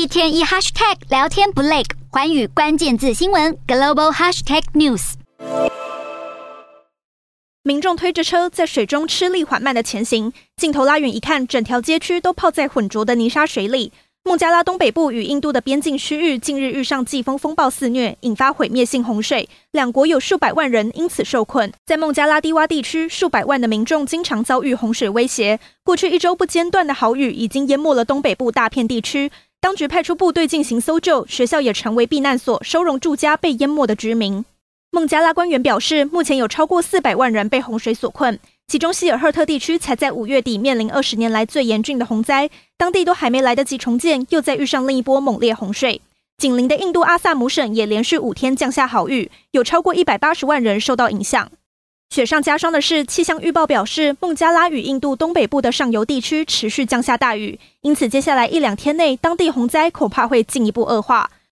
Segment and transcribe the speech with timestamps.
[0.00, 5.12] 一天一 hashtag 聊天不累，寰宇关键字新闻 global hashtag news。
[7.62, 13.92] 民众推着车在水中吃力缓慢的前行，镜头拉远一看，整条街区都泡在浑浊的泥沙水里。
[14.24, 21.70] 孟加拉东北部与印度的边境区域近日遇上季风风暴肆虐，引发毁灭性洪水，两国有数百万人因此受困。
[21.84, 25.60] 在孟加拉低洼地区，数百万的民众经常遭遇洪水威胁。
[25.84, 29.30] 过去一周不间断的豪雨已经淹没了东北部大片地区，
[29.60, 34.42] 当局派出部队进行搜救，学校也成为避难所，收容住家被淹没的居民。
[34.90, 38.40] 孟加拉官员表示，目前有超过四百万人被洪水所困。
[38.66, 42.48] 其中，希尔赫特地区才在五月底面临二十年来最严峻的洪灾，
[42.78, 46.00] 当地都还没来得及重建，又再遇上另一波猛烈洪水。
[46.38, 51.52] 紧邻的印度阿萨姆省也连续五天降下豪雨，有超过一百八十万人受到影响。
[52.10, 61.30] 雪上加霜的是，气象预报表示，孟加拉与印度东北部的上游地区持续降下大雨，因此接下来一两天内，当地洪灾恐怕会进一步恶化。